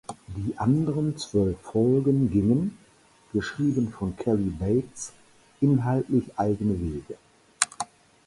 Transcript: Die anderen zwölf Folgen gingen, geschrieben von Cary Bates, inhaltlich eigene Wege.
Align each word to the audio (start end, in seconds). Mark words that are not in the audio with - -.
Die 0.35 0.57
anderen 0.57 1.15
zwölf 1.15 1.61
Folgen 1.61 2.31
gingen, 2.31 2.75
geschrieben 3.33 3.91
von 3.93 4.15
Cary 4.17 4.49
Bates, 4.49 5.13
inhaltlich 5.59 6.39
eigene 6.39 6.81
Wege. 6.81 7.17